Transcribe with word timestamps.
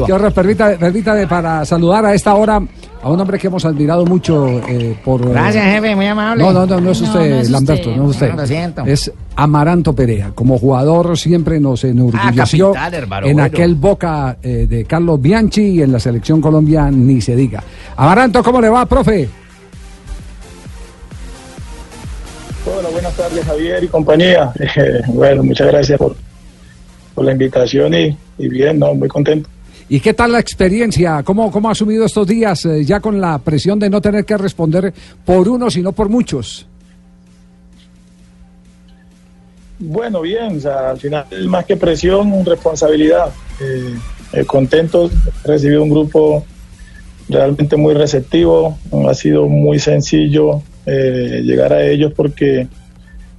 Ahora, 0.00 0.30
permítame 0.30 1.26
para 1.26 1.64
saludar 1.64 2.06
a 2.06 2.14
esta 2.14 2.32
hora 2.36 2.62
a 3.02 3.10
un 3.10 3.20
hombre 3.20 3.36
que 3.36 3.48
hemos 3.48 3.64
admirado 3.64 4.06
mucho 4.06 4.46
eh, 4.68 4.96
por... 5.04 5.28
Gracias, 5.28 5.64
jefe, 5.64 5.96
muy 5.96 6.06
amable. 6.06 6.44
No, 6.44 6.52
no, 6.52 6.66
no, 6.66 6.80
no 6.80 6.90
es 6.92 7.00
usted, 7.00 7.18
no 7.30 7.40
es 7.40 7.50
Lamberto, 7.50 7.88
usted. 7.90 7.96
no 7.96 8.04
es 8.04 8.10
usted. 8.10 8.30
No, 8.30 8.36
lo 8.36 8.46
siento. 8.46 8.82
Es 8.86 9.12
Amaranto 9.34 9.92
Perea. 9.96 10.30
Como 10.36 10.56
jugador 10.56 11.18
siempre 11.18 11.58
nos 11.58 11.82
enorgulleció 11.82 12.70
Ah, 12.70 12.74
capital, 12.74 12.94
hermano, 12.94 13.26
en 13.26 13.32
bueno. 13.32 13.46
aquel 13.46 13.74
Boca 13.74 14.36
eh, 14.40 14.66
de 14.70 14.84
Carlos 14.84 15.20
Bianchi 15.20 15.62
y 15.62 15.82
en 15.82 15.90
la 15.90 15.98
selección 15.98 16.40
Colombia 16.40 16.88
ni 16.92 17.20
se 17.20 17.34
diga. 17.34 17.60
Amaranto, 17.96 18.40
¿cómo 18.44 18.60
le 18.60 18.68
va, 18.68 18.86
profe? 18.86 19.28
Hola, 22.64 22.88
buenas 22.90 23.16
tardes 23.16 23.44
Javier 23.44 23.82
y 23.82 23.88
compañía. 23.88 24.52
Eh, 24.60 25.00
bueno, 25.08 25.42
muchas 25.42 25.66
gracias 25.66 25.98
por, 25.98 26.14
por 27.16 27.24
la 27.24 27.32
invitación 27.32 27.94
y, 27.94 28.16
y 28.38 28.48
bien, 28.48 28.78
no, 28.78 28.94
muy 28.94 29.08
contento. 29.08 29.48
¿Y 29.88 30.00
qué 30.00 30.12
tal 30.12 30.32
la 30.32 30.38
experiencia? 30.38 31.22
¿Cómo, 31.22 31.50
cómo 31.50 31.68
ha 31.68 31.72
asumido 31.72 32.04
estos 32.04 32.26
días 32.26 32.64
eh, 32.66 32.84
ya 32.84 33.00
con 33.00 33.20
la 33.20 33.38
presión 33.38 33.78
de 33.78 33.88
no 33.88 34.00
tener 34.00 34.24
que 34.24 34.36
responder 34.36 34.92
por 35.24 35.48
uno, 35.48 35.70
sino 35.70 35.92
por 35.92 36.08
muchos? 36.08 36.66
Bueno, 39.78 40.20
bien, 40.22 40.56
o 40.56 40.60
sea, 40.60 40.90
al 40.90 40.98
final 40.98 41.24
más 41.46 41.64
que 41.64 41.76
presión, 41.76 42.44
responsabilidad. 42.44 43.32
Eh, 43.60 43.94
eh, 44.32 44.44
contento, 44.44 45.10
he 45.44 45.48
recibido 45.48 45.82
un 45.82 45.90
grupo 45.90 46.44
realmente 47.28 47.76
muy 47.76 47.94
receptivo, 47.94 48.78
ha 49.08 49.14
sido 49.14 49.46
muy 49.46 49.78
sencillo 49.78 50.62
eh, 50.86 51.42
llegar 51.44 51.72
a 51.72 51.86
ellos 51.86 52.12
porque 52.14 52.66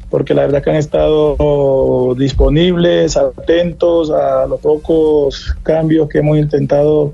porque 0.10 0.34
la 0.34 0.42
verdad 0.42 0.64
que 0.64 0.72
han 0.72 0.76
estado 0.76 2.16
disponibles, 2.16 3.16
atentos 3.16 4.10
a 4.10 4.48
los 4.48 4.60
pocos 4.60 5.56
cambios 5.64 6.10
que 6.10 6.20
hemos 6.20 6.38
intentado 6.38 7.14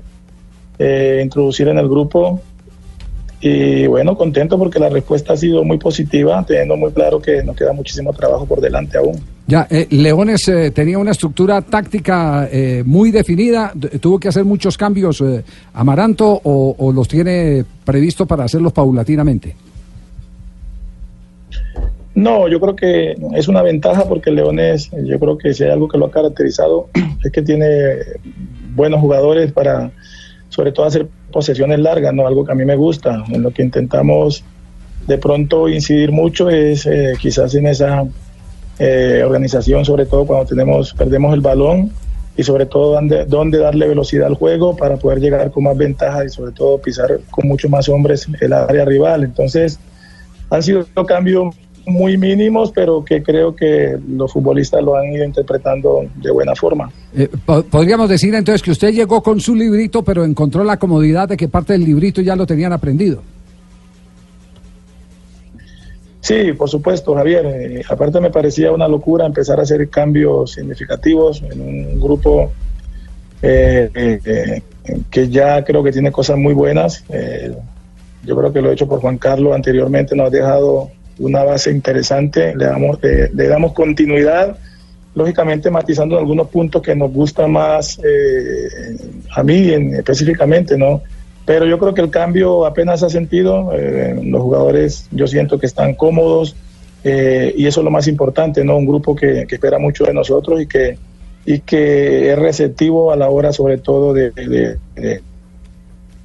eh, 0.78 1.20
introducir 1.22 1.68
en 1.68 1.78
el 1.78 1.88
grupo. 1.88 2.40
Y 3.40 3.86
bueno, 3.86 4.16
contento 4.16 4.58
porque 4.58 4.78
la 4.78 4.88
respuesta 4.88 5.34
ha 5.34 5.36
sido 5.36 5.62
muy 5.62 5.78
positiva, 5.78 6.42
teniendo 6.46 6.76
muy 6.76 6.90
claro 6.90 7.20
que 7.20 7.42
nos 7.42 7.54
queda 7.54 7.72
muchísimo 7.74 8.12
trabajo 8.14 8.46
por 8.46 8.60
delante 8.60 8.96
aún. 8.96 9.20
Ya, 9.46 9.66
eh, 9.70 9.86
Leones 9.90 10.48
eh, 10.48 10.70
tenía 10.70 10.98
una 10.98 11.12
estructura 11.12 11.60
táctica 11.60 12.48
muy 12.84 13.10
definida, 13.10 13.72
tuvo 14.00 14.18
que 14.18 14.28
hacer 14.28 14.44
muchos 14.44 14.76
cambios 14.76 15.22
Amaranto 15.74 16.40
o, 16.42 16.74
o 16.78 16.92
los 16.92 17.06
tiene 17.06 17.64
previsto 17.84 18.26
para 18.26 18.44
hacerlos 18.44 18.72
paulatinamente. 18.72 19.54
No, 22.16 22.48
yo 22.48 22.58
creo 22.60 22.74
que 22.74 23.14
es 23.34 23.46
una 23.46 23.60
ventaja 23.60 24.06
porque 24.08 24.30
Leones, 24.30 24.90
yo 25.04 25.20
creo 25.20 25.36
que 25.36 25.52
si 25.52 25.64
hay 25.64 25.70
algo 25.70 25.86
que 25.86 25.98
lo 25.98 26.06
ha 26.06 26.10
caracterizado, 26.10 26.88
es 27.24 27.30
que 27.30 27.42
tiene 27.42 27.68
buenos 28.74 29.00
jugadores 29.00 29.52
para, 29.52 29.90
sobre 30.48 30.72
todo, 30.72 30.86
hacer 30.86 31.06
posesiones 31.30 31.78
largas, 31.78 32.14
¿no? 32.14 32.26
Algo 32.26 32.46
que 32.46 32.52
a 32.52 32.54
mí 32.54 32.64
me 32.64 32.74
gusta. 32.74 33.22
En 33.28 33.42
lo 33.42 33.50
que 33.50 33.62
intentamos 33.62 34.42
de 35.06 35.18
pronto 35.18 35.68
incidir 35.68 36.10
mucho 36.10 36.48
es 36.48 36.86
eh, 36.86 37.12
quizás 37.20 37.54
en 37.54 37.66
esa 37.66 38.04
eh, 38.78 39.22
organización, 39.22 39.84
sobre 39.84 40.06
todo 40.06 40.26
cuando 40.26 40.46
tenemos, 40.46 40.94
perdemos 40.94 41.34
el 41.34 41.42
balón 41.42 41.92
y 42.34 42.42
sobre 42.44 42.64
todo 42.64 42.94
dónde, 42.94 43.26
dónde 43.26 43.58
darle 43.58 43.88
velocidad 43.88 44.28
al 44.28 44.36
juego 44.36 44.74
para 44.74 44.96
poder 44.96 45.20
llegar 45.20 45.50
con 45.50 45.64
más 45.64 45.76
ventaja 45.76 46.24
y 46.24 46.30
sobre 46.30 46.52
todo 46.52 46.78
pisar 46.78 47.20
con 47.30 47.46
mucho 47.46 47.68
más 47.68 47.90
hombres 47.90 48.26
el 48.40 48.54
área 48.54 48.86
rival. 48.86 49.22
Entonces, 49.22 49.78
han 50.48 50.62
sido 50.62 50.86
cambios 51.06 51.54
muy 51.86 52.18
mínimos, 52.18 52.72
pero 52.72 53.04
que 53.04 53.22
creo 53.22 53.54
que 53.54 53.96
los 54.08 54.32
futbolistas 54.32 54.82
lo 54.82 54.96
han 54.96 55.12
ido 55.12 55.24
interpretando 55.24 56.04
de 56.16 56.30
buena 56.30 56.54
forma. 56.54 56.90
Eh, 57.16 57.28
po- 57.44 57.62
podríamos 57.62 58.08
decir 58.08 58.34
entonces 58.34 58.62
que 58.62 58.72
usted 58.72 58.92
llegó 58.92 59.22
con 59.22 59.40
su 59.40 59.54
librito, 59.54 60.02
pero 60.02 60.24
encontró 60.24 60.64
la 60.64 60.78
comodidad 60.78 61.28
de 61.28 61.36
que 61.36 61.48
parte 61.48 61.74
del 61.74 61.84
librito 61.84 62.20
ya 62.20 62.34
lo 62.34 62.46
tenían 62.46 62.72
aprendido. 62.72 63.22
Sí, 66.20 66.52
por 66.54 66.68
supuesto, 66.68 67.14
Javier. 67.14 67.46
Eh, 67.46 67.82
aparte 67.88 68.20
me 68.20 68.30
parecía 68.30 68.72
una 68.72 68.88
locura 68.88 69.26
empezar 69.26 69.60
a 69.60 69.62
hacer 69.62 69.88
cambios 69.88 70.52
significativos 70.54 71.40
en 71.42 71.60
un 71.60 72.00
grupo 72.00 72.50
eh, 73.42 73.88
eh, 73.94 74.62
que 75.08 75.28
ya 75.28 75.62
creo 75.64 75.84
que 75.84 75.92
tiene 75.92 76.10
cosas 76.10 76.36
muy 76.36 76.52
buenas. 76.52 77.04
Yo 78.24 78.36
creo 78.36 78.52
que 78.52 78.60
lo 78.60 78.72
hecho 78.72 78.88
por 78.88 79.00
Juan 79.00 79.18
Carlos 79.18 79.54
anteriormente 79.54 80.16
nos 80.16 80.26
ha 80.26 80.30
dejado 80.30 80.90
una 81.18 81.44
base 81.44 81.70
interesante. 81.70 82.54
Le 82.56 82.66
damos, 82.66 82.98
eh, 83.02 83.30
le 83.34 83.48
damos 83.48 83.72
continuidad, 83.72 84.56
lógicamente 85.14 85.70
matizando 85.70 86.18
algunos 86.18 86.48
puntos 86.48 86.82
que 86.82 86.94
nos 86.94 87.10
gustan 87.12 87.50
más 87.52 87.98
eh, 88.04 88.96
a 89.34 89.42
mí 89.42 89.70
en- 89.70 89.94
específicamente, 89.94 90.76
¿no? 90.76 91.02
Pero 91.44 91.64
yo 91.64 91.78
creo 91.78 91.94
que 91.94 92.00
el 92.02 92.10
cambio 92.10 92.66
apenas 92.66 93.02
ha 93.02 93.08
sentido. 93.08 93.70
eh, 93.72 94.18
los 94.24 94.42
jugadores, 94.42 95.06
yo 95.12 95.26
siento 95.26 95.58
que 95.58 95.66
están 95.66 95.94
cómodos 95.94 96.56
eh, 97.04 97.54
y 97.56 97.66
eso 97.66 97.80
es 97.80 97.84
lo 97.84 97.90
más 97.90 98.08
importante, 98.08 98.64
¿no? 98.64 98.76
Un 98.76 98.86
grupo 98.86 99.14
que, 99.14 99.46
que 99.46 99.54
espera 99.54 99.78
mucho 99.78 100.04
de 100.04 100.12
nosotros 100.12 100.60
y 100.60 100.66
que, 100.66 100.98
y 101.44 101.60
que 101.60 102.32
es 102.32 102.38
receptivo 102.38 103.12
a 103.12 103.16
la 103.16 103.30
hora, 103.30 103.52
sobre 103.52 103.78
todo, 103.78 104.12
de, 104.12 104.32
de- 104.32 104.76
de- 104.96 105.20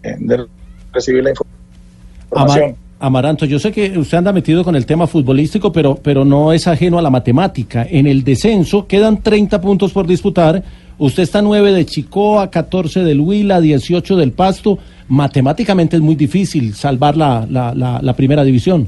de 0.02 0.46
recibir 0.92 1.24
la 1.24 1.30
información. 1.30 2.70
Amar- 2.72 2.76
Amaranto, 3.04 3.48
yo 3.48 3.58
sé 3.58 3.72
que 3.72 3.98
usted 3.98 4.20
anda 4.20 4.32
metido 4.32 4.64
con 4.64 4.76
el 4.76 4.86
tema 4.86 5.08
futbolístico, 5.08 5.72
pero, 5.72 5.96
pero 5.96 6.24
no 6.24 6.54
es 6.54 6.68
ajeno 6.68 7.00
a 7.00 7.02
la 7.02 7.10
matemática. 7.10 7.84
En 7.90 8.06
el 8.06 8.24
descenso 8.24 8.86
quedan 8.86 9.24
30 9.24 9.60
puntos 9.60 9.92
por 9.92 10.06
disputar. 10.06 10.62
Usted 11.00 11.24
está 11.24 11.42
9 11.42 11.72
de 11.72 11.84
Chicoa, 11.84 12.52
14 12.52 13.04
del 13.04 13.20
Huila, 13.20 13.60
18 13.60 14.16
del 14.16 14.34
Pasto. 14.34 14.78
Matemáticamente 15.08 15.96
es 15.96 16.02
muy 16.04 16.14
difícil 16.14 16.76
salvar 16.76 17.18
la, 17.18 17.48
la, 17.50 17.74
la, 17.74 18.14
primera 18.14 18.44
división. 18.44 18.88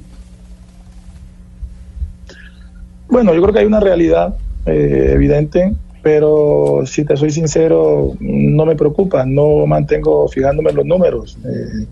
Bueno, 3.10 3.34
yo 3.34 3.42
creo 3.42 3.52
que 3.52 3.60
hay 3.62 3.66
una 3.66 3.80
realidad 3.80 4.36
eh, 4.68 5.10
evidente, 5.12 5.74
pero 6.04 6.84
si 6.86 7.04
te 7.04 7.18
soy 7.18 7.32
sincero, 7.32 8.14
no 8.20 8.64
me 8.68 8.76
preocupa, 8.76 9.26
no 9.26 9.66
mantengo 9.66 10.28
fijándome 10.28 10.70
en 10.70 10.76
los 10.76 10.86
números. 10.86 11.36
eh, 11.46 11.88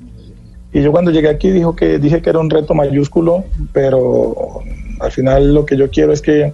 y 0.73 0.81
yo 0.81 0.91
cuando 0.91 1.11
llegué 1.11 1.29
aquí 1.29 1.51
dijo 1.51 1.75
que, 1.75 1.99
dije 1.99 2.21
que 2.21 2.29
era 2.29 2.39
un 2.39 2.49
reto 2.49 2.73
mayúsculo, 2.73 3.43
pero 3.73 4.61
al 4.99 5.11
final 5.11 5.53
lo 5.53 5.65
que 5.65 5.75
yo 5.75 5.89
quiero 5.89 6.13
es 6.13 6.21
que 6.21 6.53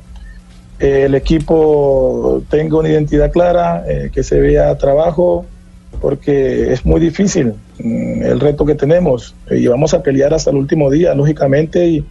eh, 0.79 1.03
el 1.05 1.15
equipo 1.15 2.41
tenga 2.49 2.77
una 2.77 2.89
identidad 2.89 3.31
clara, 3.31 3.83
eh, 3.87 4.09
que 4.11 4.23
se 4.23 4.39
vea 4.39 4.77
trabajo, 4.77 5.45
porque 6.01 6.71
es 6.73 6.85
muy 6.85 6.99
difícil 6.99 7.53
mm, 7.79 8.23
el 8.23 8.39
reto 8.39 8.65
que 8.65 8.75
tenemos 8.75 9.35
y 9.49 9.67
vamos 9.67 9.93
a 9.93 10.03
pelear 10.03 10.33
hasta 10.33 10.49
el 10.51 10.57
último 10.57 10.89
día, 10.89 11.13
lógicamente, 11.13 11.85
y, 11.87 12.05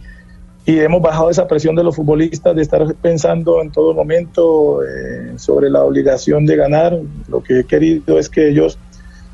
y 0.65 0.79
hemos 0.79 1.01
bajado 1.01 1.29
esa 1.29 1.47
presión 1.47 1.75
de 1.75 1.83
los 1.83 1.95
futbolistas 1.95 2.55
de 2.55 2.61
estar 2.61 2.93
pensando 2.95 3.61
en 3.61 3.71
todo 3.71 3.93
momento 3.93 4.83
eh, 4.83 5.33
sobre 5.37 5.69
la 5.69 5.83
obligación 5.83 6.45
de 6.45 6.55
ganar. 6.57 6.99
Lo 7.29 7.41
que 7.41 7.61
he 7.61 7.63
querido 7.63 8.19
es 8.19 8.27
que 8.27 8.49
ellos 8.49 8.77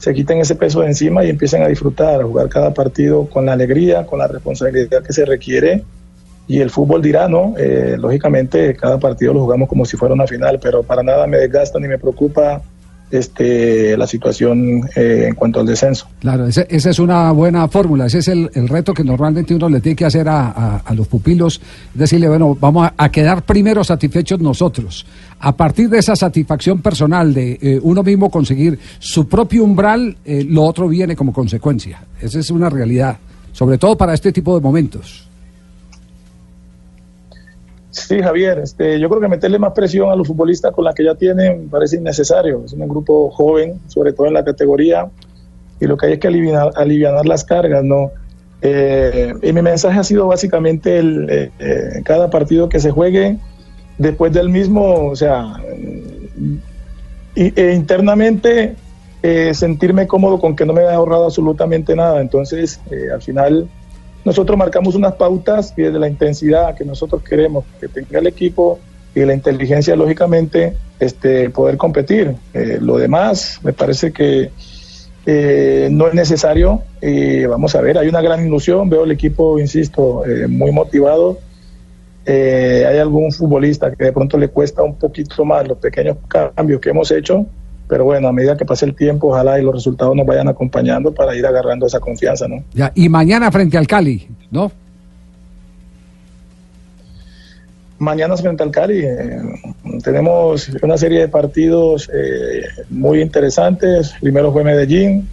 se 0.03 0.13
quiten 0.13 0.41
ese 0.41 0.55
peso 0.55 0.81
de 0.81 0.87
encima 0.87 1.23
y 1.23 1.29
empiecen 1.29 1.63
a 1.63 1.69
disfrutar, 1.69 2.19
a 2.19 2.25
jugar 2.25 2.49
cada 2.49 2.73
partido 2.73 3.25
con 3.29 3.45
la 3.45 3.53
alegría, 3.53 4.05
con 4.05 4.19
la 4.19 4.27
responsabilidad 4.27 5.01
que 5.01 5.13
se 5.13 5.23
requiere. 5.23 5.85
Y 6.45 6.59
el 6.59 6.71
fútbol 6.71 7.01
dirá, 7.01 7.29
¿no? 7.29 7.55
Eh, 7.57 7.95
lógicamente, 7.97 8.75
cada 8.75 8.99
partido 8.99 9.33
lo 9.33 9.39
jugamos 9.39 9.69
como 9.69 9.85
si 9.85 9.95
fuera 9.95 10.13
una 10.13 10.27
final, 10.27 10.59
pero 10.61 10.83
para 10.83 11.03
nada 11.03 11.25
me 11.25 11.37
desgasta 11.37 11.79
ni 11.79 11.87
me 11.87 11.97
preocupa 11.97 12.61
este, 13.18 13.96
la 13.97 14.07
situación 14.07 14.81
eh, 14.96 15.25
en 15.29 15.35
cuanto 15.35 15.59
al 15.59 15.66
descenso. 15.66 16.07
Claro, 16.19 16.47
esa 16.47 16.63
es 16.69 17.00
una 17.00 17.31
buena 17.31 17.68
fórmula, 17.68 18.07
ese 18.07 18.19
es 18.19 18.28
el, 18.28 18.50
el 18.53 18.68
reto 18.68 18.94
que 18.94 19.03
normalmente 19.03 19.53
uno 19.56 19.69
le 19.69 19.81
tiene 19.81 19.96
que 19.96 20.06
hacer 20.06 20.28
a, 20.28 20.81
a- 20.85 20.94
los 20.94 21.07
pupilos, 21.07 21.62
decirle, 21.94 22.28
bueno, 22.28 22.57
vamos 22.59 22.85
a, 22.88 22.94
a 22.97 23.09
quedar 23.09 23.44
primero 23.44 23.84
satisfechos 23.84 24.40
nosotros. 24.40 25.06
A 25.40 25.56
partir 25.56 25.90
de 25.90 26.00
esa 26.00 26.16
satisfacción 26.16 26.81
personal 26.81 27.34
de 27.34 27.59
eh, 27.62 27.79
uno 27.81 28.03
mismo 28.03 28.29
conseguir 28.29 28.79
su 29.00 29.28
propio 29.28 29.63
umbral, 29.63 30.16
eh, 30.25 30.45
lo 30.48 30.63
otro 30.63 30.88
viene 30.88 31.16
como 31.16 31.33
consecuencia. 31.33 32.01
Esa 32.21 32.39
es 32.39 32.50
una 32.50 32.69
realidad, 32.69 33.18
sobre 33.51 33.77
todo 33.77 33.98
para 33.98 34.13
este 34.13 34.31
tipo 34.31 34.56
de 34.56 34.62
momentos. 34.62 35.27
Sí, 37.94 38.19
Javier, 38.24 38.57
este, 38.57 39.00
yo 39.00 39.07
creo 39.07 39.22
que 39.22 39.28
meterle 39.28 39.60
más 39.60 39.72
presión 39.74 40.10
a 40.10 40.16
los 40.16 40.28
futbolistas 40.28 40.74
con 40.74 40.84
la 40.84 40.95
que 40.95 41.04
ya 41.04 41.13
tienen 41.13 41.69
parece 41.69 41.98
innecesario. 41.98 42.63
Es 42.66 42.74
un 42.74 42.88
grupo 42.88 43.30
joven, 43.30 43.80
sobre 43.88 44.13
todo 44.13 44.25
en 44.25 44.34
la 44.34 44.44
categoría, 44.44 45.10
y 45.80 45.86
lo 45.86 45.95
que 45.95 46.07
hay 46.07 46.13
es 46.13 46.19
que 46.19 46.28
aliviar, 46.28 46.72
alivianar 46.75 47.28
las 47.28 47.44
cargas, 47.44 47.84
¿no? 47.84 48.10
Eh, 48.63 49.36
y 49.44 49.54
mi 49.54 49.62
mensaje 49.62 50.00
ha 50.00 50.04
sido 50.04 50.25
básicamente 50.25 50.98
el, 50.98 51.30
eh, 51.30 51.51
eh, 51.60 52.01
cada 52.04 52.31
partido 52.31 52.68
que 52.68 52.80
se 52.80 52.90
juegue, 52.90 53.38
después 54.00 54.34
del 54.34 54.50
mismo, 54.50 55.10
o 55.10 55.16
sea, 55.16 55.62
e 57.36 57.74
internamente 57.75 58.75
eh, 59.22 59.54
sentirme 59.54 60.07
cómodo 60.07 60.40
con 60.40 60.56
que 60.56 60.66
no 60.66 60.74
me 60.74 60.81
haya 60.81 60.95
ahorrado 60.95 61.25
absolutamente 61.25 61.95
nada. 61.95 62.22
Entonces, 62.22 62.80
al 63.13 63.22
final, 63.22 63.69
nosotros 64.25 64.57
marcamos 64.57 64.95
unas 64.95 65.13
pautas 65.13 65.73
y 65.77 65.81
desde 65.81 65.99
la 65.99 66.07
intensidad 66.07 66.75
que 66.75 66.85
nosotros 66.85 67.23
queremos 67.23 67.65
que 67.79 67.87
tenga 67.87 68.19
el 68.19 68.27
equipo 68.27 68.79
y 69.15 69.21
la 69.21 69.33
inteligencia, 69.33 69.95
lógicamente, 69.95 70.75
este, 70.99 71.49
poder 71.49 71.77
competir. 71.77 72.35
Eh, 72.53 72.79
lo 72.81 72.97
demás, 72.97 73.59
me 73.63 73.73
parece 73.73 74.11
que 74.11 74.51
eh, 75.25 75.87
no 75.91 76.07
es 76.07 76.13
necesario. 76.13 76.81
y 77.01 77.45
vamos 77.45 77.75
a 77.75 77.81
ver, 77.81 77.97
hay 77.97 78.07
una 78.07 78.21
gran 78.21 78.45
ilusión, 78.45 78.89
veo 78.89 79.03
el 79.03 79.11
equipo, 79.11 79.59
insisto, 79.59 80.25
eh, 80.25 80.47
muy 80.47 80.71
motivado. 80.71 81.37
hay 82.25 82.97
algún 82.97 83.31
futbolista 83.31 83.93
que 83.93 84.05
de 84.05 84.13
pronto 84.13 84.37
le 84.37 84.47
cuesta 84.47 84.81
un 84.81 84.95
poquito 84.95 85.43
más 85.43 85.67
los 85.67 85.77
pequeños 85.77 86.17
cambios 86.55 86.79
que 86.79 86.89
hemos 86.89 87.11
hecho, 87.11 87.45
pero 87.88 88.06
bueno, 88.06 88.27
a 88.27 88.31
medida 88.31 88.57
que 88.57 88.65
pase 88.65 88.85
el 88.85 88.95
tiempo, 88.95 89.27
ojalá 89.27 89.59
y 89.59 89.63
los 89.63 89.74
resultados 89.74 90.15
nos 90.15 90.25
vayan 90.25 90.47
acompañando 90.47 91.13
para 91.13 91.35
ir 91.35 91.45
agarrando 91.45 91.85
esa 91.85 92.00
confianza, 92.00 92.47
¿no? 92.47 92.63
Ya, 92.74 92.91
y 92.95 93.09
mañana 93.09 93.51
frente 93.51 93.77
al 93.77 93.88
Cali, 93.88 94.27
¿no? 94.51 94.71
Mañana 98.00 98.35
frente 98.35 98.63
al 98.63 98.71
Cali 98.71 99.00
eh, 99.01 99.41
tenemos 100.03 100.69
una 100.81 100.97
serie 100.97 101.21
de 101.21 101.27
partidos 101.30 102.09
eh, 102.13 102.63
muy 102.89 103.21
interesantes. 103.21 104.13
Primero 104.19 104.51
fue 104.51 104.63
Medellín, 104.63 105.30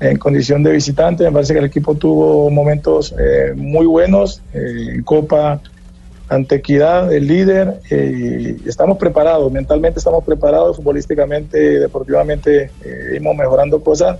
en 0.00 0.18
condición 0.18 0.62
de 0.62 0.72
visitante. 0.72 1.24
Me 1.24 1.32
parece 1.32 1.52
que 1.52 1.60
el 1.60 1.66
equipo 1.66 1.94
tuvo 1.94 2.50
momentos 2.50 3.14
eh, 3.18 3.52
muy 3.54 3.86
buenos 3.86 4.42
en 4.52 5.02
Copa 5.04 5.60
ante 6.30 6.54
Equidad, 6.54 7.12
el 7.12 7.26
líder. 7.26 7.80
y 7.90 8.66
estamos 8.66 8.96
preparados, 8.96 9.52
mentalmente 9.52 9.98
estamos 9.98 10.24
preparados, 10.24 10.76
futbolísticamente, 10.76 11.80
deportivamente, 11.80 12.70
íbamos 13.14 13.36
mejorando 13.36 13.80
cosas. 13.80 14.18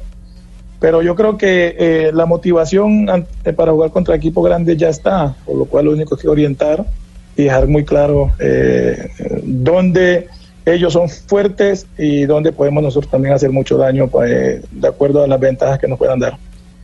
Pero 0.81 1.03
yo 1.03 1.15
creo 1.15 1.39
que 1.39 2.11
la 2.13 2.27
motivación 2.27 3.07
para 3.57 3.73
jugar 3.73 3.91
contra 3.91 4.15
equipos 4.15 4.45
grandes 4.45 4.77
ya 4.77 4.89
está, 4.89 5.37
por 5.47 5.57
lo 5.57 5.65
cual 5.67 5.87
lo 5.87 5.93
único 5.93 6.17
que 6.17 6.29
orientar 6.29 6.85
y 7.37 7.45
dejar 7.45 7.69
muy 7.69 7.85
claro 7.85 8.33
eh, 8.39 9.09
dónde 9.43 10.29
ellos 10.67 10.93
son 10.93 11.09
fuertes 11.09 11.87
y 11.97 12.25
dónde 12.25 12.53
podemos 12.53 12.83
nosotros 12.83 13.11
también 13.11 13.35
hacer 13.35 13.51
mucho 13.51 13.79
daño 13.79 14.09
pues, 14.09 14.63
de 14.71 14.89
acuerdo 14.89 15.25
a 15.25 15.27
las 15.27 15.41
ventajas 15.41 15.79
que 15.79 15.89
nos 15.89 15.99
puedan 15.99 16.19
dar. 16.19 16.37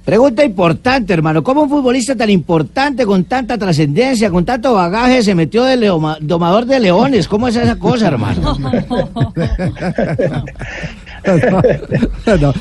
Pregunta 0.07 0.45
importante, 0.45 1.13
hermano. 1.13 1.43
¿Cómo 1.43 1.65
un 1.65 1.69
futbolista 1.69 2.15
tan 2.15 2.31
importante, 2.31 3.05
con 3.05 3.25
tanta 3.25 3.59
trascendencia, 3.59 4.31
con 4.31 4.45
tanto 4.45 4.73
bagaje, 4.73 5.21
se 5.21 5.35
metió 5.35 5.65
de 5.65 5.77
domador 6.21 6.65
de 6.65 6.79
leones? 6.79 7.27
¿Cómo 7.27 7.49
es 7.49 7.57
esa 7.57 7.77
cosa, 7.77 8.07
hermano? 8.07 8.57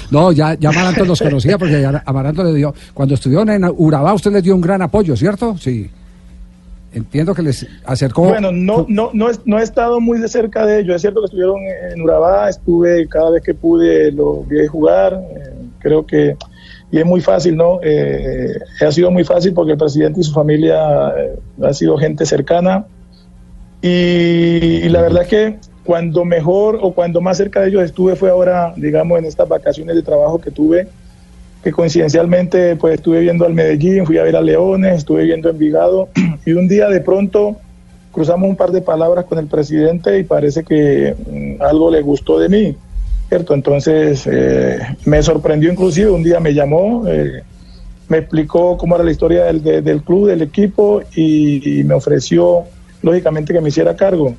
no, 0.10 0.32
ya, 0.32 0.56
ya 0.56 0.70
Amaranto 0.70 1.06
los 1.06 1.22
conocía 1.22 1.60
porque 1.60 1.88
Amaranto 2.04 2.44
le 2.44 2.52
dio, 2.52 2.74
cuando 2.96 3.14
estudió 3.14 3.48
en 3.48 3.64
Urabá, 3.78 4.16
usted 4.16 4.32
le 4.32 4.42
dio 4.42 4.56
un 4.56 4.62
gran 4.62 4.82
apoyo, 4.82 5.16
¿cierto? 5.16 5.56
Sí. 5.60 5.88
Entiendo 6.94 7.36
que 7.36 7.44
les 7.44 7.68
acercó. 7.86 8.24
Bueno, 8.24 8.52
no, 8.52 8.88
no, 8.90 9.12
no, 9.14 9.30
no 9.46 9.60
he 9.60 9.64
estado 9.64 10.00
muy 10.00 10.18
de 10.18 10.30
cerca 10.30 10.66
de 10.66 10.80
ellos. 10.80 10.96
Es 10.96 11.02
cierto 11.02 11.20
que 11.20 11.26
estuvieron 11.26 11.58
en 11.92 12.02
Urabá, 12.02 12.50
estuve 12.50 13.08
cada 13.08 13.30
vez 13.30 13.44
que 13.44 13.54
pude, 13.54 14.12
lo 14.12 14.42
vi 14.46 14.66
jugar. 14.66 15.14
Eh, 15.14 15.54
creo 15.78 16.04
que. 16.08 16.36
Y 16.92 17.00
es 17.00 17.06
muy 17.06 17.22
fácil, 17.22 17.56
¿no? 17.56 17.80
Eh, 17.84 18.54
ha 18.80 18.92
sido 18.92 19.12
muy 19.12 19.24
fácil 19.24 19.54
porque 19.54 19.74
el 19.74 19.78
presidente 19.78 20.22
y 20.22 20.24
su 20.24 20.32
familia 20.32 21.14
eh, 21.18 21.36
han 21.62 21.74
sido 21.74 21.98
gente 21.98 22.26
cercana. 22.26 22.86
Y, 23.82 23.88
y, 23.88 24.90
la 24.90 25.02
verdad 25.02 25.26
que 25.28 25.58
cuando 25.84 26.26
mejor 26.26 26.80
o 26.82 26.94
cuando 26.94 27.22
más 27.22 27.38
cerca 27.38 27.62
de 27.62 27.70
ellos 27.70 27.84
estuve 27.84 28.16
fue 28.16 28.30
ahora, 28.30 28.74
digamos, 28.78 29.20
en 29.20 29.26
estas 29.26 29.48
vacaciones 29.48 29.96
de 29.96 30.02
trabajo 30.02 30.40
que 30.40 30.52
tuve 30.52 30.88
que 31.66 31.72
coincidencialmente 31.72 32.76
pues 32.76 32.94
estuve 32.94 33.22
viendo 33.22 33.44
al 33.44 33.56
Medellín, 33.56 34.06
fui 34.06 34.20
a 34.20 34.24
ver 34.24 34.36
a 34.36 34.42
Leones, 34.42 35.00
estuve 35.00 35.24
viendo 35.24 35.50
Envigado 35.50 36.10
y 36.46 36.52
un 36.52 36.68
día 36.68 36.88
de 36.90 37.02
pronto 37.02 37.58
cruzamos 38.12 38.48
un 38.48 38.56
par 38.56 38.72
de 38.72 38.82
palabras 38.82 39.26
con 39.26 39.40
el 39.40 39.48
presidente 39.48 40.20
y 40.20 40.24
parece 40.24 40.64
que 40.64 41.16
mm, 41.28 41.64
algo 41.64 41.90
le 41.90 42.04
gustó 42.04 42.38
de 42.38 42.50
mí, 42.50 42.78
¿cierto? 43.30 43.54
Entonces 43.54 44.28
eh, 44.32 44.80
me 45.06 45.22
sorprendió 45.24 45.72
inclusive, 45.72 46.10
un 46.10 46.24
día 46.24 46.40
me 46.40 46.54
llamó, 46.54 47.08
eh, 47.08 47.44
me 48.08 48.18
explicó 48.20 48.78
cómo 48.78 48.96
era 48.96 49.04
la 49.04 49.12
historia 49.12 49.46
del, 49.46 49.64
del 49.64 50.04
club, 50.04 50.28
del 50.28 50.42
equipo 50.42 51.02
y, 51.16 51.80
y, 51.80 51.84
me 51.84 51.96
ofreció 51.96 52.64
lógicamente 53.02 53.54
que 53.54 53.62
me 53.62 53.70
hiciera 53.70 53.96
cargo. 53.96 54.36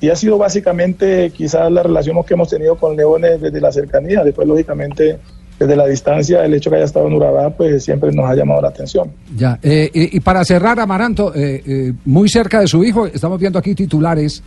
Y 0.00 0.10
ha 0.10 0.16
sido 0.16 0.38
básicamente 0.38 1.30
quizás 1.30 1.70
la 1.72 1.82
relación 1.82 2.22
que 2.22 2.34
hemos 2.34 2.48
tenido 2.48 2.76
con 2.76 2.96
Leones 2.96 3.40
desde 3.40 3.60
la 3.60 3.72
cercanía, 3.72 4.22
después 4.22 4.46
lógicamente 4.46 5.18
desde 5.58 5.74
la 5.74 5.86
distancia, 5.86 6.44
el 6.44 6.54
hecho 6.54 6.70
que 6.70 6.76
haya 6.76 6.84
estado 6.84 7.08
en 7.08 7.14
Urabá, 7.14 7.50
pues 7.50 7.84
siempre 7.84 8.12
nos 8.12 8.30
ha 8.30 8.34
llamado 8.34 8.62
la 8.62 8.68
atención. 8.68 9.10
Ya, 9.36 9.58
eh, 9.62 9.90
y, 9.92 10.20
para 10.20 10.44
cerrar, 10.44 10.78
Amaranto, 10.78 11.34
eh, 11.34 11.62
eh, 11.66 11.92
muy 12.04 12.28
cerca 12.28 12.60
de 12.60 12.68
su 12.68 12.84
hijo, 12.84 13.06
estamos 13.06 13.40
viendo 13.40 13.58
aquí 13.58 13.74
titulares 13.74 14.42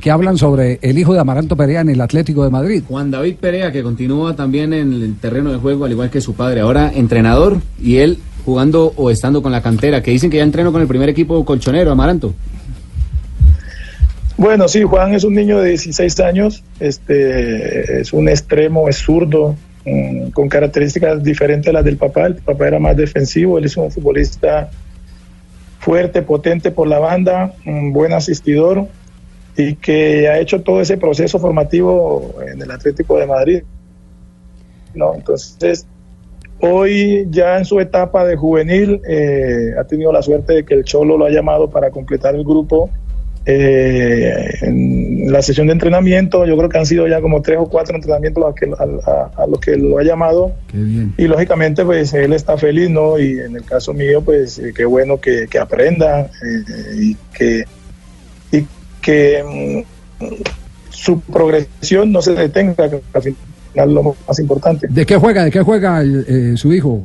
que 0.00 0.10
hablan 0.10 0.36
sobre 0.36 0.78
el 0.82 0.98
hijo 0.98 1.14
de 1.14 1.20
Amaranto 1.20 1.56
Perea 1.56 1.80
en 1.80 1.90
el 1.90 2.00
Atlético 2.00 2.44
de 2.44 2.50
Madrid. 2.50 2.82
Juan 2.88 3.10
David 3.10 3.36
Perea, 3.40 3.70
que 3.72 3.82
continúa 3.82 4.34
también 4.34 4.72
en 4.72 4.92
el 4.92 5.16
terreno 5.16 5.52
de 5.52 5.58
juego, 5.58 5.84
al 5.84 5.92
igual 5.92 6.10
que 6.10 6.20
su 6.20 6.34
padre, 6.34 6.60
ahora 6.60 6.90
entrenador, 6.94 7.58
y 7.80 7.96
él 7.96 8.18
jugando 8.44 8.92
o 8.96 9.10
estando 9.10 9.42
con 9.42 9.52
la 9.52 9.62
cantera, 9.62 10.02
que 10.02 10.10
dicen 10.10 10.30
que 10.30 10.38
ya 10.38 10.42
entrenó 10.42 10.72
con 10.72 10.80
el 10.80 10.88
primer 10.88 11.08
equipo 11.08 11.44
colchonero, 11.44 11.90
Amaranto. 11.90 12.34
Bueno, 14.36 14.68
sí, 14.68 14.82
Juan 14.82 15.14
es 15.14 15.24
un 15.24 15.34
niño 15.34 15.58
de 15.60 15.70
16 15.70 16.20
años, 16.20 16.62
este, 16.78 18.00
es 18.00 18.12
un 18.12 18.28
extremo, 18.28 18.88
es 18.88 18.98
zurdo, 18.98 19.56
Mm, 19.86 20.30
con 20.30 20.48
características 20.48 21.22
diferentes 21.22 21.70
a 21.70 21.72
las 21.72 21.84
del 21.84 21.96
papá. 21.96 22.26
El 22.26 22.34
papá 22.34 22.66
era 22.66 22.80
más 22.80 22.96
defensivo, 22.96 23.56
él 23.56 23.66
es 23.66 23.76
un 23.76 23.90
futbolista 23.92 24.68
fuerte, 25.78 26.22
potente 26.22 26.72
por 26.72 26.88
la 26.88 26.98
banda, 26.98 27.54
un 27.64 27.92
buen 27.92 28.12
asistidor 28.12 28.88
y 29.56 29.74
que 29.76 30.28
ha 30.28 30.38
hecho 30.38 30.62
todo 30.62 30.80
ese 30.80 30.96
proceso 30.96 31.38
formativo 31.38 32.34
en 32.46 32.60
el 32.60 32.70
Atlético 32.70 33.18
de 33.18 33.26
Madrid. 33.26 33.62
¿no? 34.94 35.14
Entonces, 35.14 35.86
hoy 36.60 37.26
ya 37.30 37.58
en 37.58 37.64
su 37.64 37.80
etapa 37.80 38.24
de 38.24 38.36
juvenil 38.36 39.00
eh, 39.08 39.74
ha 39.78 39.84
tenido 39.84 40.12
la 40.12 40.22
suerte 40.22 40.54
de 40.54 40.64
que 40.64 40.74
el 40.74 40.84
Cholo 40.84 41.16
lo 41.16 41.26
ha 41.26 41.30
llamado 41.30 41.70
para 41.70 41.90
completar 41.90 42.34
el 42.34 42.44
grupo 42.44 42.90
eh, 43.48 44.58
en 44.62 45.30
la 45.30 45.40
sesión 45.40 45.68
de 45.68 45.72
entrenamiento, 45.72 46.44
yo 46.46 46.56
creo 46.56 46.68
que 46.68 46.78
han 46.78 46.86
sido 46.86 47.06
ya 47.06 47.20
como 47.20 47.42
tres 47.42 47.58
o 47.60 47.66
cuatro 47.66 47.94
entrenamientos 47.94 48.44
a, 48.44 48.52
que, 48.52 48.66
a, 48.66 49.46
los 49.46 49.60
que 49.60 49.76
lo 49.76 49.98
ha 49.98 50.02
llamado. 50.02 50.52
Y 51.16 51.28
lógicamente, 51.28 51.84
pues 51.84 52.12
él 52.12 52.32
está 52.32 52.58
feliz, 52.58 52.90
¿no? 52.90 53.20
Y 53.20 53.38
en 53.38 53.54
el 53.54 53.62
caso 53.62 53.94
mío, 53.94 54.20
pues 54.20 54.58
eh, 54.58 54.72
qué 54.74 54.84
bueno 54.84 55.20
que, 55.20 55.48
aprenda 55.60 56.22
eh, 56.22 56.96
y 56.96 57.16
que, 57.32 57.64
que 59.06 59.84
mm, 60.20 60.26
su 60.90 61.20
progresión 61.20 62.10
no 62.10 62.20
se 62.20 62.34
detenga, 62.34 62.90
que 62.90 63.00
al 63.12 63.22
final 63.22 63.94
lo 63.94 64.16
más 64.26 64.38
importante. 64.40 64.88
¿De 64.90 65.06
qué 65.06 65.16
juega? 65.16 65.44
¿De 65.44 65.52
qué 65.52 65.62
juega 65.62 66.02
su 66.56 66.72
hijo? 66.72 67.02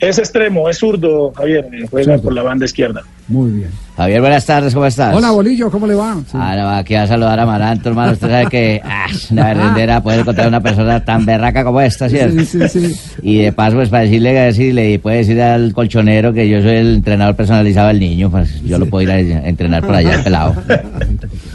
Es 0.00 0.18
extremo, 0.18 0.68
es 0.70 0.78
zurdo, 0.78 1.30
Javier, 1.36 1.68
juega 1.90 2.16
por 2.16 2.32
la 2.32 2.42
banda 2.42 2.64
izquierda. 2.64 3.02
Muy 3.28 3.50
bien. 3.50 3.70
Javier, 3.98 4.22
buenas 4.22 4.46
tardes, 4.46 4.72
¿cómo 4.72 4.86
estás? 4.86 5.14
Hola, 5.14 5.30
Bolillo, 5.30 5.70
¿cómo 5.70 5.86
le 5.86 5.94
va? 5.94 6.16
Ahora 6.32 6.64
va 6.64 6.78
aquí 6.78 6.94
a 6.94 7.06
saludar 7.06 7.38
a 7.38 7.44
Maranto, 7.44 7.90
hermano. 7.90 8.12
Usted 8.12 8.30
sabe 8.30 8.46
que 8.46 8.80
ah, 8.84 9.06
una 9.30 9.48
verdadera 9.48 10.02
poder 10.02 10.20
encontrar 10.20 10.48
una 10.48 10.62
persona 10.62 11.04
tan 11.04 11.26
berraca 11.26 11.62
como 11.64 11.82
esta, 11.82 12.08
¿cierto? 12.08 12.42
Sí, 12.44 12.46
sí, 12.46 12.68
sí. 12.68 13.00
Y 13.22 13.42
de 13.42 13.52
paso, 13.52 13.76
pues 13.76 13.90
para 13.90 14.04
decirle, 14.04 14.32
decirle, 14.32 14.98
puede 15.00 15.18
decir 15.18 15.40
al 15.42 15.74
colchonero 15.74 16.32
que 16.32 16.48
yo 16.48 16.62
soy 16.62 16.76
el 16.76 16.94
entrenador 16.94 17.36
personalizado 17.36 17.88
del 17.88 18.00
niño, 18.00 18.30
pues 18.30 18.62
yo 18.62 18.78
lo 18.78 18.86
puedo 18.86 19.02
ir 19.02 19.10
a 19.10 19.46
entrenar 19.46 19.84
por 19.84 19.94
allá, 19.94 20.24
pelado. 20.24 20.54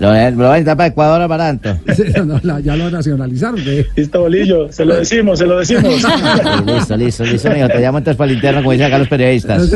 Lo, 0.00 0.30
lo 0.30 0.48
va 0.48 0.56
a 0.56 0.76
para 0.76 0.86
Ecuador, 0.86 1.20
Amaranto. 1.20 1.76
ya 2.64 2.74
lo 2.74 2.90
nacionalizaron. 2.90 3.60
Listo, 3.94 4.20
Bolillo, 4.22 4.72
se 4.72 4.86
lo 4.86 4.96
decimos, 4.96 5.38
se 5.38 5.46
lo 5.46 5.58
decimos. 5.58 5.84
listo, 6.64 6.96
listo, 6.96 7.24
listo, 7.24 7.50
amigo. 7.50 7.68
Te 7.68 7.80
llamo 7.80 7.98
entonces 7.98 8.16
para 8.16 8.30
el 8.30 8.36
interno, 8.36 8.60
como 8.62 8.72
dicen 8.72 8.86
acá 8.86 8.98
los 8.98 9.08
periodistas. 9.08 9.70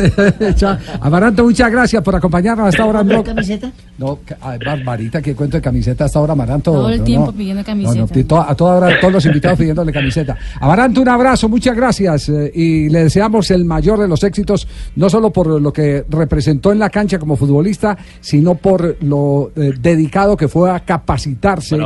Amaranto, 1.03 1.45
muchas 1.45 1.71
gracias 1.71 2.03
por 2.03 2.17
acompañarnos 2.17 2.69
hasta 2.69 2.83
ahora. 2.83 3.05
¿No 3.05 3.23
camiseta? 3.23 3.71
No, 3.99 4.19
Barbarita, 4.65 5.21
¿qué 5.21 5.35
cuento 5.35 5.59
de 5.59 5.61
camiseta 5.61 6.07
hasta 6.07 6.19
ahora, 6.19 6.33
Amaranto? 6.33 6.73
Todo 6.73 6.89
el 6.89 7.05
tiempo 7.05 7.31
pidiendo 7.31 7.63
camiseta. 7.63 8.49
a 8.49 8.55
toda 8.55 8.77
hora, 8.77 9.01
todos 9.01 9.13
los 9.13 9.27
invitados 9.27 9.59
pidiéndole 9.59 9.93
camiseta. 9.93 10.39
Amaranto, 10.59 11.03
un 11.03 11.09
abrazo, 11.11 11.51
muchas 11.51 11.77
gracias. 11.77 12.31
Eh, 12.31 12.51
y 12.55 12.89
le 12.89 13.05
deseamos 13.05 13.51
el 13.51 13.67
mayor 13.67 14.01
de 14.01 14.09
los 14.09 14.25
éxitos, 14.25 14.67
no 14.97 15.11
solo 15.11 15.31
por 15.31 15.61
lo 15.61 15.71
que 15.71 16.07
representó 16.09 16.73
en 16.73 16.79
la 16.79 16.89
cancha 16.89 17.19
como 17.19 17.37
futbolista, 17.37 17.95
sino 18.23 18.55
por 18.55 18.97
lo 19.03 19.53
eh, 19.55 19.75
dedicado 19.79 20.14
que 20.37 20.47
fue 20.47 20.71
a 20.71 20.79
capacitarse 20.79 21.77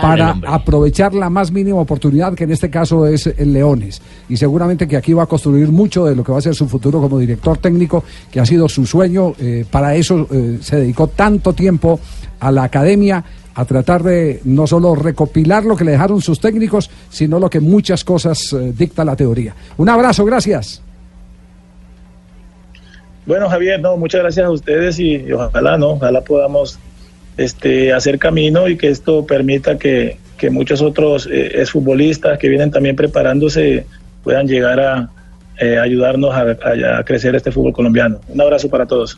para 0.00 0.36
aprovechar 0.46 1.14
la 1.14 1.28
más 1.28 1.50
mínima 1.50 1.80
oportunidad, 1.80 2.32
que 2.34 2.44
en 2.44 2.52
este 2.52 2.70
caso 2.70 3.06
es 3.06 3.26
el 3.26 3.52
Leones. 3.52 4.00
Y 4.28 4.36
seguramente 4.36 4.86
que 4.86 4.96
aquí 4.96 5.12
va 5.12 5.24
a 5.24 5.26
construir 5.26 5.68
mucho 5.72 6.04
de 6.04 6.14
lo 6.14 6.22
que 6.22 6.30
va 6.30 6.38
a 6.38 6.42
ser 6.42 6.54
su 6.54 6.68
futuro 6.68 7.00
como 7.00 7.18
director 7.18 7.58
técnico, 7.58 8.04
que 8.30 8.38
ha 8.38 8.46
sido 8.46 8.68
su 8.68 8.86
sueño. 8.86 9.34
Eh, 9.40 9.64
para 9.68 9.96
eso 9.96 10.28
eh, 10.30 10.58
se 10.60 10.76
dedicó 10.76 11.08
tanto 11.08 11.54
tiempo 11.54 11.98
a 12.38 12.52
la 12.52 12.64
academia 12.64 13.24
a 13.54 13.64
tratar 13.64 14.04
de 14.04 14.40
no 14.44 14.68
solo 14.68 14.94
recopilar 14.94 15.64
lo 15.64 15.76
que 15.76 15.84
le 15.84 15.90
dejaron 15.92 16.20
sus 16.22 16.38
técnicos, 16.38 16.88
sino 17.10 17.40
lo 17.40 17.50
que 17.50 17.58
muchas 17.58 18.04
cosas 18.04 18.52
eh, 18.52 18.72
dicta 18.76 19.04
la 19.04 19.16
teoría. 19.16 19.56
Un 19.76 19.88
abrazo, 19.88 20.24
gracias. 20.24 20.80
Bueno, 23.26 23.48
Javier, 23.48 23.80
no, 23.80 23.96
muchas 23.96 24.20
gracias 24.20 24.46
a 24.46 24.50
ustedes 24.50 25.00
y, 25.00 25.32
ojalá, 25.32 25.76
¿no? 25.76 25.90
Ojalá 25.90 26.20
podamos 26.20 26.78
este, 27.36 27.92
hacer 27.92 28.18
camino 28.18 28.68
y 28.68 28.76
que 28.76 28.88
esto 28.88 29.26
permita 29.26 29.78
que, 29.78 30.20
muchos 30.50 30.82
otros 30.82 31.28
eh, 31.30 31.60
exfutbolistas 31.60 32.36
que 32.36 32.48
vienen 32.48 32.72
también 32.72 32.96
preparándose 32.96 33.86
puedan 34.24 34.48
llegar 34.48 34.80
a 34.80 35.08
eh, 35.56 35.78
ayudarnos 35.78 36.34
a 36.34 37.04
crecer 37.04 37.36
este 37.36 37.52
fútbol 37.52 37.72
colombiano. 37.72 38.18
Un 38.26 38.40
abrazo 38.40 38.68
para 38.68 38.84
todos. 38.84 39.16